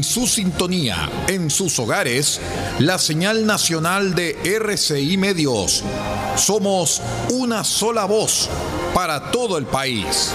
[0.00, 2.40] en su sintonía, en sus hogares,
[2.78, 5.84] la señal nacional de RCI Medios.
[6.36, 8.48] Somos una sola voz
[8.94, 10.32] para todo el país.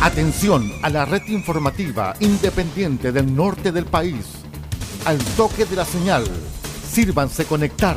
[0.00, 4.24] Atención a la red informativa independiente del norte del país.
[5.04, 6.24] Al toque de la señal,
[6.90, 7.96] sírvanse conectar.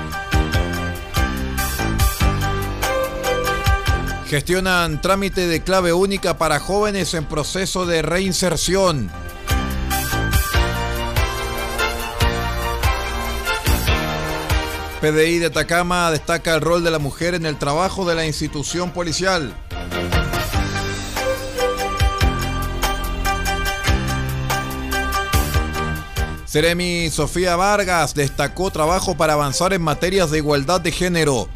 [4.31, 9.11] Gestionan trámite de clave única para jóvenes en proceso de reinserción.
[15.01, 18.91] PDI de Atacama destaca el rol de la mujer en el trabajo de la institución
[18.91, 19.53] policial.
[26.45, 31.49] Seremi Sofía Vargas destacó trabajo para avanzar en materias de igualdad de género.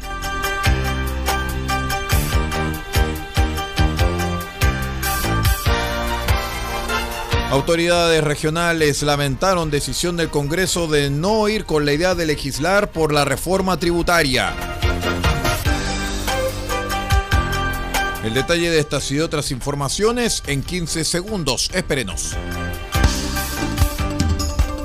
[7.50, 13.12] Autoridades regionales lamentaron decisión del Congreso de no ir con la idea de legislar por
[13.12, 14.52] la reforma tributaria.
[18.24, 21.70] El detalle de estas y otras informaciones en 15 segundos.
[21.72, 22.36] Espérenos.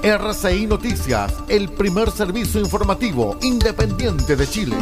[0.04, 4.76] RCI Noticias, el primer servicio informativo independiente de Chile.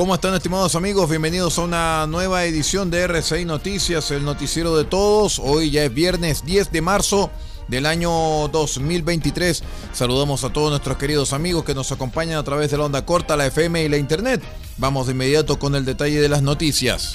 [0.00, 1.10] ¿Cómo están estimados amigos?
[1.10, 5.38] Bienvenidos a una nueva edición de RCI Noticias, el noticiero de todos.
[5.38, 7.30] Hoy ya es viernes 10 de marzo
[7.68, 9.62] del año 2023.
[9.92, 13.36] Saludamos a todos nuestros queridos amigos que nos acompañan a través de la onda corta,
[13.36, 14.40] la FM y la Internet.
[14.78, 17.12] Vamos de inmediato con el detalle de las noticias.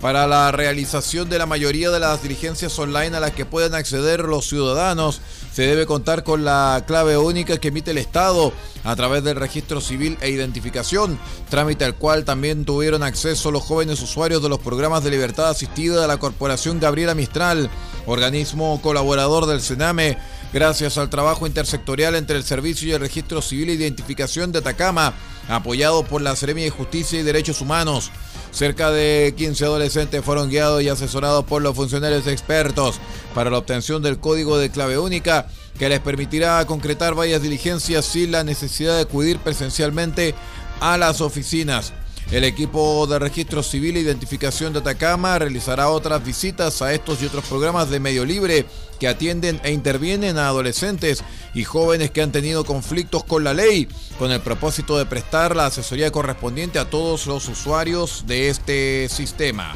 [0.00, 4.24] Para la realización de la mayoría de las diligencias online a las que pueden acceder
[4.24, 5.20] los ciudadanos,
[5.52, 8.52] se debe contar con la clave única que emite el Estado
[8.84, 11.18] a través del registro civil e identificación,
[11.50, 16.00] trámite al cual también tuvieron acceso los jóvenes usuarios de los programas de libertad asistida
[16.00, 17.70] de la Corporación Gabriela Mistral,
[18.06, 20.16] organismo colaborador del Sename,
[20.52, 25.12] gracias al trabajo intersectorial entre el Servicio y el Registro Civil e Identificación de Atacama,
[25.48, 28.10] apoyado por la Seremia de Justicia y Derechos Humanos.
[28.52, 33.00] Cerca de 15 adolescentes fueron guiados y asesorados por los funcionarios expertos
[33.34, 35.48] para la obtención del código de clave única
[35.78, 40.34] que les permitirá concretar varias diligencias sin la necesidad de acudir presencialmente
[40.80, 41.94] a las oficinas.
[42.30, 47.26] El equipo de registro civil e identificación de Atacama realizará otras visitas a estos y
[47.26, 48.64] otros programas de medio libre
[48.98, 51.24] que atienden e intervienen a adolescentes
[51.54, 53.88] y jóvenes que han tenido conflictos con la ley,
[54.18, 59.74] con el propósito de prestar la asesoría correspondiente a todos los usuarios de este sistema.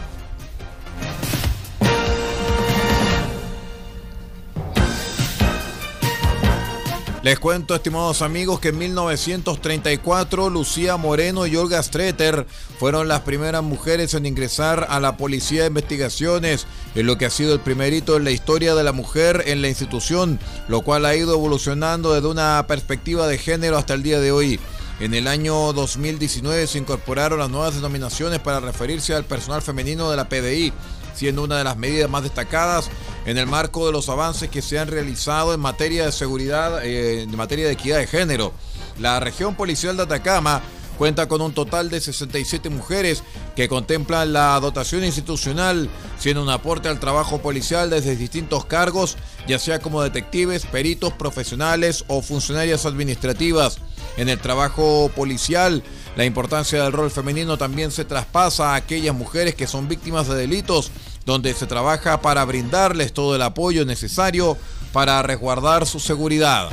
[7.26, 12.46] Les cuento, estimados amigos, que en 1934 Lucía Moreno y Olga Streeter
[12.78, 17.30] fueron las primeras mujeres en ingresar a la Policía de Investigaciones, en lo que ha
[17.30, 20.38] sido el primer hito en la historia de la mujer en la institución,
[20.68, 24.60] lo cual ha ido evolucionando desde una perspectiva de género hasta el día de hoy.
[25.00, 30.16] En el año 2019 se incorporaron las nuevas denominaciones para referirse al personal femenino de
[30.16, 30.72] la PDI,
[31.16, 32.88] siendo una de las medidas más destacadas
[33.26, 37.22] en el marco de los avances que se han realizado en materia de seguridad, eh,
[37.22, 38.52] en materia de equidad de género.
[38.98, 40.62] La región policial de Atacama
[40.96, 43.22] cuenta con un total de 67 mujeres
[43.54, 49.58] que contemplan la dotación institucional, siendo un aporte al trabajo policial desde distintos cargos, ya
[49.58, 53.78] sea como detectives, peritos, profesionales o funcionarias administrativas.
[54.16, 55.82] En el trabajo policial,
[56.16, 60.36] la importancia del rol femenino también se traspasa a aquellas mujeres que son víctimas de
[60.36, 60.90] delitos
[61.26, 64.56] donde se trabaja para brindarles todo el apoyo necesario
[64.92, 66.70] para resguardar su seguridad.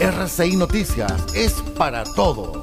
[0.00, 2.58] RCI Noticias es para todos.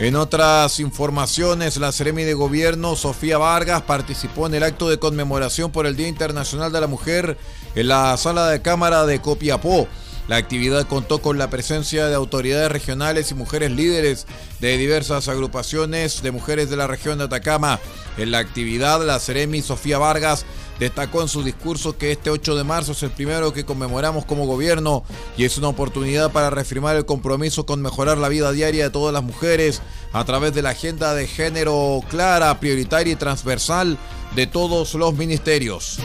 [0.00, 5.70] En otras informaciones, la Seremi de Gobierno, Sofía Vargas, participó en el acto de conmemoración
[5.70, 7.38] por el Día Internacional de la Mujer
[7.74, 9.88] en la sala de Cámara de Copiapó.
[10.28, 14.26] La actividad contó con la presencia de autoridades regionales y mujeres líderes
[14.58, 17.78] de diversas agrupaciones de mujeres de la región de Atacama.
[18.16, 20.46] En la actividad, la Seremi Sofía Vargas
[20.78, 24.46] destacó en su discurso que este 8 de marzo es el primero que conmemoramos como
[24.46, 25.04] gobierno
[25.36, 29.12] y es una oportunidad para reafirmar el compromiso con mejorar la vida diaria de todas
[29.12, 29.82] las mujeres
[30.12, 33.98] a través de la agenda de género clara, prioritaria y transversal
[34.34, 36.00] de todos los ministerios.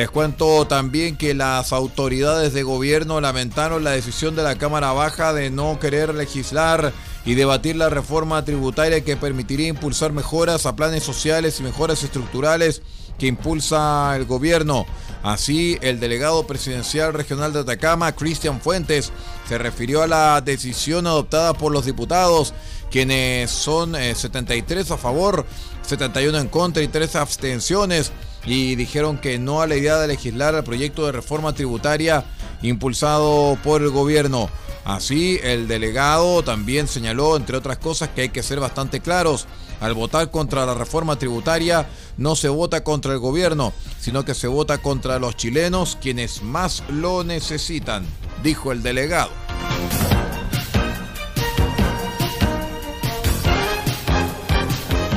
[0.00, 5.34] Les cuento también que las autoridades de gobierno lamentaron la decisión de la Cámara Baja
[5.34, 6.94] de no querer legislar
[7.26, 12.80] y debatir la reforma tributaria que permitiría impulsar mejoras a planes sociales y mejoras estructurales
[13.18, 14.86] que impulsa el gobierno.
[15.22, 19.12] Así, el delegado presidencial regional de Atacama, Cristian Fuentes,
[19.50, 22.54] se refirió a la decisión adoptada por los diputados,
[22.90, 25.44] quienes son 73 eh, a favor,
[25.82, 28.12] 71 en contra y 3 abstenciones
[28.44, 32.24] y dijeron que no a la idea de legislar el proyecto de reforma tributaria
[32.62, 34.48] impulsado por el gobierno.
[34.84, 39.46] Así, el delegado también señaló, entre otras cosas, que hay que ser bastante claros.
[39.80, 44.46] Al votar contra la reforma tributaria, no se vota contra el gobierno, sino que se
[44.46, 48.04] vota contra los chilenos, quienes más lo necesitan,
[48.42, 49.30] dijo el delegado.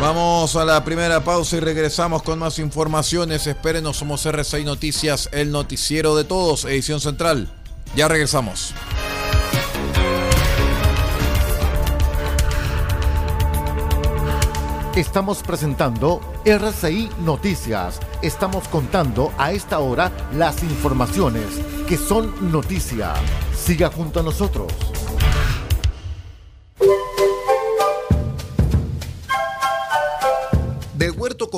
[0.03, 3.47] Vamos a la primera pausa y regresamos con más informaciones.
[3.47, 7.47] Espérenos, somos R6 Noticias, el noticiero de todos, edición central.
[7.95, 8.73] Ya regresamos.
[14.97, 18.01] Estamos presentando RCI Noticias.
[18.21, 21.45] Estamos contando a esta hora las informaciones
[21.87, 23.13] que son noticia.
[23.55, 24.67] Siga junto a nosotros.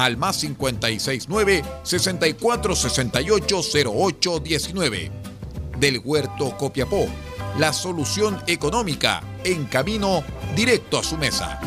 [0.00, 5.12] al más 569 64 68 08 19.
[5.78, 7.06] Del Huerto Copiapó,
[7.58, 10.24] la solución económica en camino
[10.56, 11.60] directo a su mesa.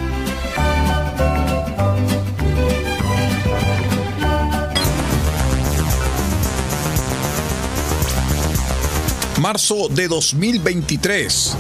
[9.40, 11.56] Marzo de 2023,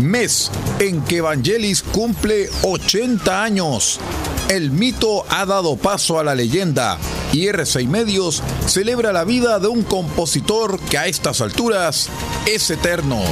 [0.00, 0.50] mes
[0.80, 4.00] en que Evangelis cumple 80 años
[4.50, 6.98] el mito ha dado paso a la leyenda
[7.32, 12.08] y R6 Medios celebra la vida de un compositor que a estas alturas
[12.46, 13.22] es eterno.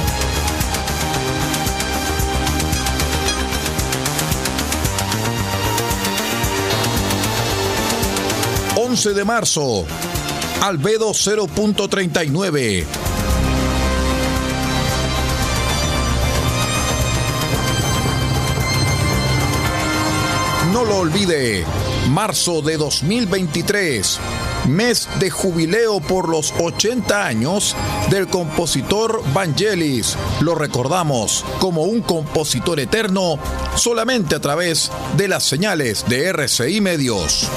[8.77, 9.85] ...11 de marzo...
[10.61, 13.08] ...Albedo 0.39...
[20.99, 21.63] olvide,
[22.09, 24.19] marzo de 2023,
[24.67, 27.75] mes de jubileo por los 80 años
[28.09, 30.17] del compositor Vangelis.
[30.41, 33.39] Lo recordamos como un compositor eterno
[33.75, 37.49] solamente a través de las señales de RCI Medios.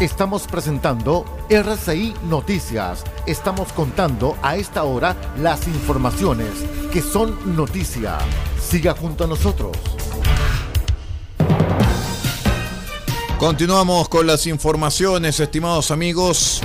[0.00, 3.02] Estamos presentando RCI Noticias.
[3.26, 6.50] Estamos contando a esta hora las informaciones
[6.92, 8.16] que son noticia.
[8.60, 9.76] Siga junto a nosotros.
[13.40, 16.62] Continuamos con las informaciones, estimados amigos.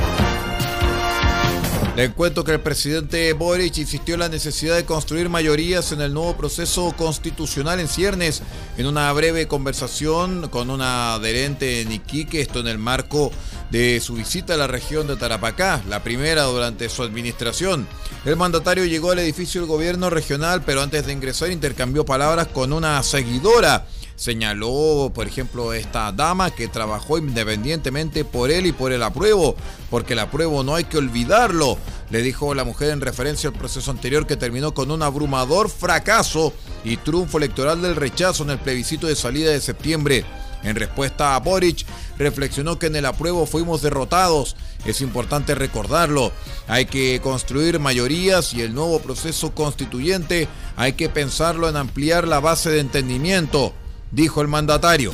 [1.95, 6.11] Le cuento que el presidente Boric insistió en la necesidad de construir mayorías en el
[6.11, 8.41] nuevo proceso constitucional en ciernes
[8.79, 13.31] en una breve conversación con una adherente en Iquique, esto en el marco
[13.69, 17.87] de su visita a la región de Tarapacá, la primera durante su administración.
[18.25, 22.73] El mandatario llegó al edificio del gobierno regional, pero antes de ingresar intercambió palabras con
[22.73, 23.85] una seguidora
[24.15, 29.55] Señaló, por ejemplo, esta dama que trabajó independientemente por él y por el apruebo,
[29.89, 31.77] porque el apruebo no hay que olvidarlo,
[32.09, 36.53] le dijo la mujer en referencia al proceso anterior que terminó con un abrumador fracaso
[36.83, 40.23] y triunfo electoral del rechazo en el plebiscito de salida de septiembre.
[40.63, 41.85] En respuesta a Boric,
[42.17, 44.55] reflexionó que en el apruebo fuimos derrotados.
[44.85, 46.31] Es importante recordarlo.
[46.67, 52.39] Hay que construir mayorías y el nuevo proceso constituyente hay que pensarlo en ampliar la
[52.39, 53.73] base de entendimiento,
[54.13, 55.11] dijo el mandatario.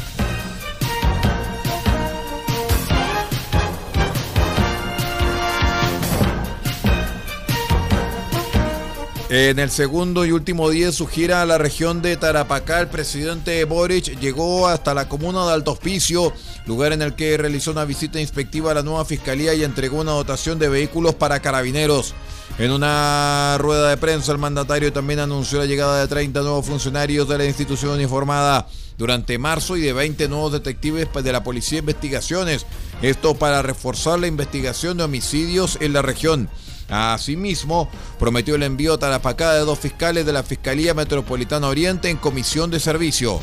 [9.32, 12.88] En el segundo y último día de su gira a la región de Tarapacá, el
[12.88, 16.34] presidente Boric llegó hasta la comuna de Alto Hospicio,
[16.66, 20.14] lugar en el que realizó una visita inspectiva a la nueva fiscalía y entregó una
[20.14, 22.16] dotación de vehículos para carabineros.
[22.58, 27.28] En una rueda de prensa, el mandatario también anunció la llegada de 30 nuevos funcionarios
[27.30, 31.92] de la institución uniformada durante marzo y de 20 nuevos detectives de la Policía de
[31.92, 32.66] Investigaciones.
[33.02, 36.50] Esto para reforzar la investigación de homicidios en la región.
[36.90, 37.90] Asimismo,
[38.20, 42.72] prometió el envío a Tarapacá de dos fiscales de la Fiscalía Metropolitana Oriente en comisión
[42.72, 43.40] de servicio.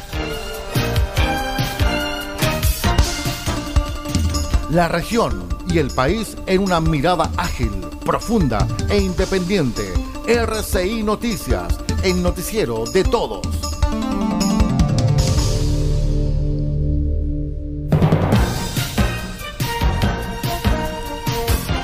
[4.70, 7.70] La región y el país en una mirada ágil,
[8.04, 9.92] profunda e independiente.
[10.26, 13.46] RCI Noticias, el noticiero de todos.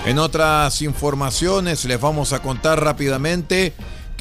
[0.05, 3.73] En otras informaciones les vamos a contar rápidamente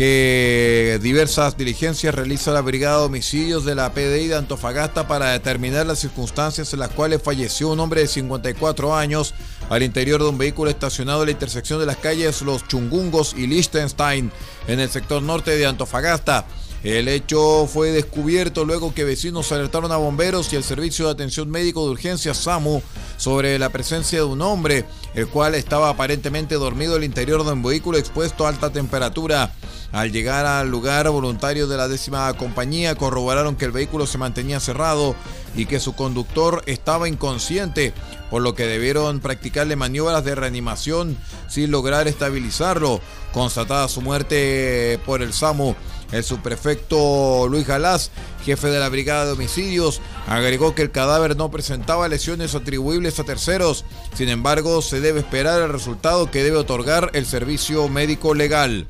[0.02, 5.86] que diversas diligencias realiza la Brigada de Homicidios de la PDI de Antofagasta para determinar
[5.86, 9.36] las circunstancias en las cuales falleció un hombre de 54 años
[9.70, 13.46] al interior de un vehículo estacionado en la intersección de las calles Los Chungungos y
[13.46, 14.32] Liechtenstein
[14.68, 16.48] en el sector norte de Antofagasta.
[16.84, 21.48] El hecho fue descubierto luego que vecinos alertaron a bomberos y el Servicio de Atención
[21.48, 22.82] Médico de Urgencia SAMU
[23.18, 27.62] sobre la presencia de un hombre, el cual estaba aparentemente dormido el interior de un
[27.62, 29.54] vehículo expuesto a alta temperatura.
[29.92, 34.62] Al llegar al lugar, voluntarios de la décima compañía corroboraron que el vehículo se mantenía
[34.62, 35.16] cerrado
[35.54, 37.94] y que su conductor estaba inconsciente,
[38.30, 41.18] por lo que debieron practicarle maniobras de reanimación
[41.50, 43.02] sin lograr estabilizarlo.
[43.34, 45.76] Constatada su muerte por el SAMU,
[46.14, 48.12] el subprefecto Luis Galás,
[48.46, 53.26] jefe de la Brigada de Homicidios, agregó que el cadáver no presentaba lesiones atribuibles a
[53.26, 53.84] terceros.
[54.14, 58.88] Sin embargo, se debe esperar el resultado que debe otorgar el servicio médico legal.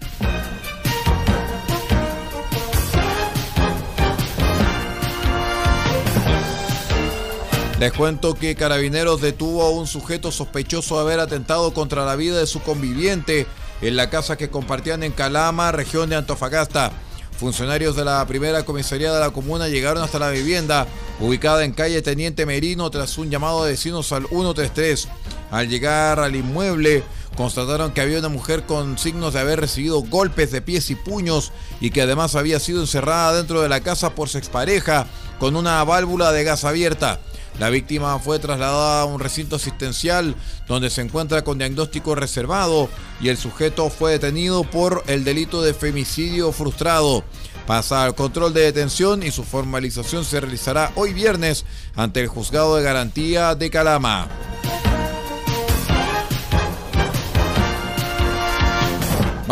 [7.82, 12.38] Les cuento que Carabineros detuvo a un sujeto sospechoso de haber atentado contra la vida
[12.38, 13.48] de su conviviente
[13.82, 16.92] en la casa que compartían en Calama, región de Antofagasta.
[17.40, 20.86] Funcionarios de la primera comisaría de la comuna llegaron hasta la vivienda,
[21.20, 25.08] ubicada en calle Teniente Merino, tras un llamado de vecinos al 133.
[25.50, 27.04] Al llegar al inmueble,
[27.36, 31.52] constataron que había una mujer con signos de haber recibido golpes de pies y puños
[31.80, 35.08] y que además había sido encerrada dentro de la casa por su expareja
[35.40, 37.20] con una válvula de gas abierta.
[37.60, 40.36] La víctima fue trasladada a un recinto asistencial
[40.68, 42.90] donde se encuentra con diagnóstico reservado
[43.20, 47.24] y el sujeto fue detenido por el delito de femicidio frustrado.
[47.68, 51.66] Pasa al control de detención y su formalización se realizará hoy viernes
[51.96, 54.28] ante el juzgado de garantía de Calama.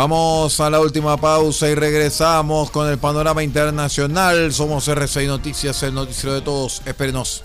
[0.00, 4.50] Vamos a la última pausa y regresamos con el panorama internacional.
[4.50, 6.80] Somos RCI Noticias, el noticiero de todos.
[6.86, 7.44] Espérenos.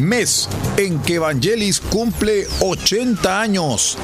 [0.00, 3.96] mes en que Vangelis cumple 80 años.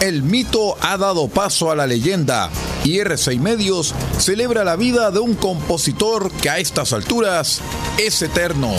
[0.00, 2.50] El mito ha dado paso a la leyenda
[2.84, 7.60] y R6 Medios celebra la vida de un compositor que a estas alturas
[7.98, 8.74] es eterno.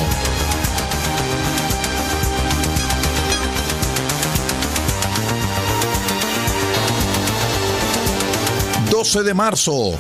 [8.92, 9.94] ...12 de marzo...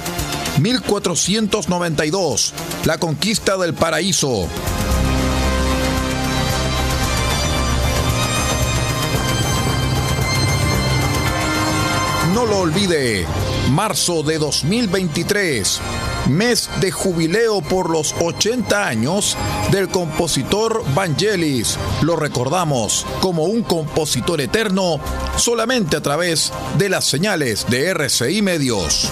[0.60, 2.53] ...1492...
[2.86, 4.48] ...la conquista del paraíso...
[12.46, 13.25] No lo olvide,
[13.72, 15.82] marzo de 2023,
[16.30, 19.36] mes de jubileo por los 80 años
[19.72, 21.80] del compositor Vangelis.
[22.04, 25.00] Lo recordamos como un compositor eterno
[25.38, 29.12] solamente a través de las señales de RCI Medios.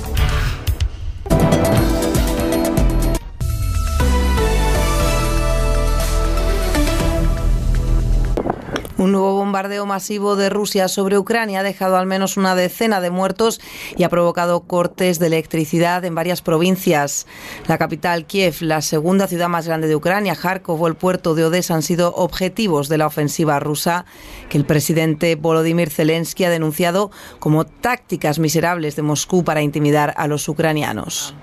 [9.01, 13.09] Un nuevo bombardeo masivo de Rusia sobre Ucrania ha dejado al menos una decena de
[13.09, 13.59] muertos
[13.97, 17.25] y ha provocado cortes de electricidad en varias provincias.
[17.65, 21.45] La capital, Kiev, la segunda ciudad más grande de Ucrania, Kharkov o el puerto de
[21.45, 24.05] Odessa han sido objetivos de la ofensiva rusa
[24.49, 30.27] que el presidente Volodymyr Zelensky ha denunciado como tácticas miserables de Moscú para intimidar a
[30.27, 31.33] los ucranianos.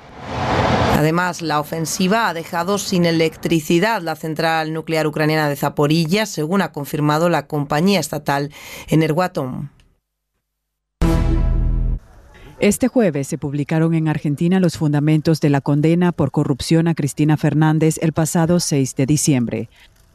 [0.99, 6.73] Además, la ofensiva ha dejado sin electricidad la central nuclear ucraniana de Zaporilla, según ha
[6.73, 8.51] confirmado la compañía estatal
[8.89, 9.69] Energoatom.
[12.59, 17.37] Este jueves se publicaron en Argentina los fundamentos de la condena por corrupción a Cristina
[17.37, 19.69] Fernández el pasado 6 de diciembre.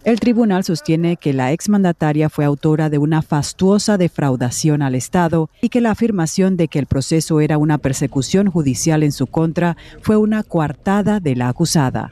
[0.05, 5.69] El tribunal sostiene que la exmandataria fue autora de una fastuosa defraudación al Estado y
[5.69, 10.18] que la afirmación de que el proceso era una persecución judicial en su contra fue
[10.18, 12.11] una coartada de la acusada.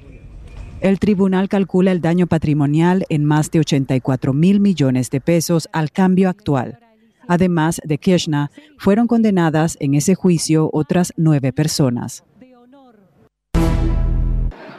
[0.80, 5.92] El tribunal calcula el daño patrimonial en más de 84 mil millones de pesos al
[5.92, 6.80] cambio actual.
[7.28, 12.24] Además de Kirchner, fueron condenadas en ese juicio otras nueve personas.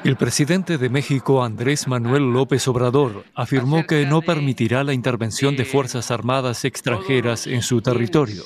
[0.04, 5.64] El presidente de México, Andrés Manuel López Obrador, afirmó que no permitirá la intervención de
[5.64, 8.42] Fuerzas Armadas extranjeras en su territorio.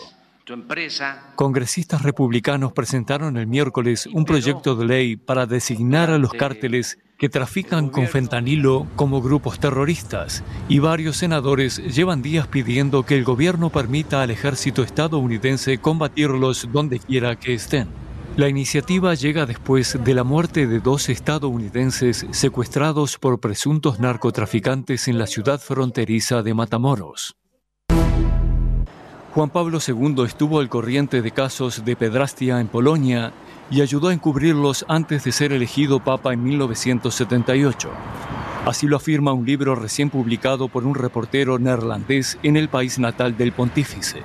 [1.34, 7.30] Congresistas republicanos presentaron el miércoles un proyecto de ley para designar a los cárteles que
[7.30, 13.70] trafican con fentanilo como grupos terroristas y varios senadores llevan días pidiendo que el gobierno
[13.70, 18.05] permita al ejército estadounidense combatirlos donde quiera que estén.
[18.36, 25.18] La iniciativa llega después de la muerte de dos estadounidenses secuestrados por presuntos narcotraficantes en
[25.18, 27.34] la ciudad fronteriza de Matamoros.
[29.32, 33.32] Juan Pablo II estuvo al corriente de casos de pedrastia en Polonia
[33.70, 37.88] y ayudó a encubrirlos antes de ser elegido papa en 1978.
[38.66, 43.34] Así lo afirma un libro recién publicado por un reportero neerlandés en el país natal
[43.38, 44.22] del pontífice.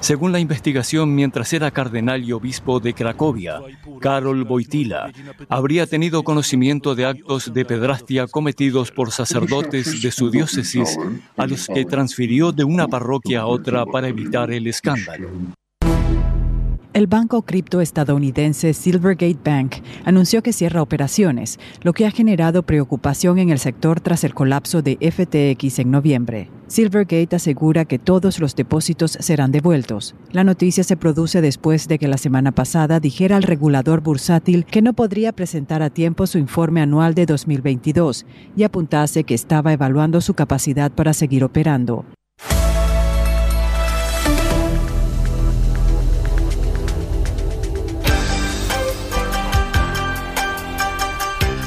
[0.00, 3.60] Según la investigación, mientras era cardenal y obispo de Cracovia,
[4.00, 5.10] Karol Wojtyla
[5.48, 10.98] habría tenido conocimiento de actos de pedrastia cometidos por sacerdotes de su diócesis
[11.36, 15.28] a los que transfirió de una parroquia a otra para evitar el escándalo.
[16.96, 19.74] El banco cripto estadounidense Silvergate Bank
[20.06, 24.80] anunció que cierra operaciones, lo que ha generado preocupación en el sector tras el colapso
[24.80, 26.55] de FTX en noviembre.
[26.68, 30.16] Silvergate asegura que todos los depósitos serán devueltos.
[30.32, 34.82] La noticia se produce después de que la semana pasada dijera al regulador bursátil que
[34.82, 38.26] no podría presentar a tiempo su informe anual de 2022
[38.56, 42.04] y apuntase que estaba evaluando su capacidad para seguir operando.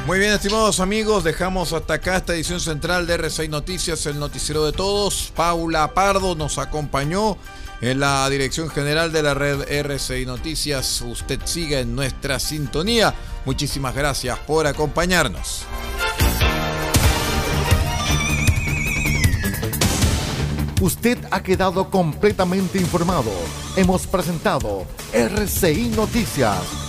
[0.10, 4.66] Muy bien, estimados amigos, dejamos hasta acá esta edición central de R6 Noticias, el noticiero
[4.66, 5.32] de todos.
[5.36, 7.38] Paula Pardo nos acompañó
[7.80, 11.04] en la dirección general de la red R6 Noticias.
[11.04, 13.14] Usted sigue en nuestra sintonía.
[13.46, 15.66] Muchísimas gracias por acompañarnos.
[20.82, 23.30] Usted ha quedado completamente informado.
[23.76, 26.89] Hemos presentado RCI Noticias